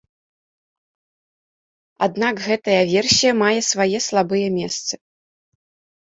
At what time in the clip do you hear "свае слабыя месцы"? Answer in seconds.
3.71-4.93